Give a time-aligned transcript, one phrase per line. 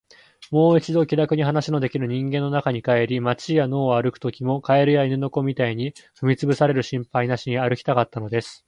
[0.49, 8.59] もう一度、気らくに話のできる人間の中に帰り、街や野を歩くときも、蛙や犬の子みたいに踏みつぶされる心配なしに歩きたかったのです。